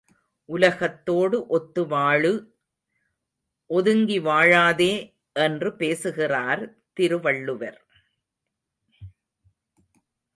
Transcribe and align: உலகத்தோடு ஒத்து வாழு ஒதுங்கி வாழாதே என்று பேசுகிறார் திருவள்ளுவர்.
உலகத்தோடு 0.49 1.47
ஒத்து 1.47 1.87
வாழு 1.87 2.33
ஒதுங்கி 3.69 4.19
வாழாதே 4.19 4.93
என்று 5.33 5.75
பேசுகிறார் 5.75 6.63
திருவள்ளுவர். 6.93 7.79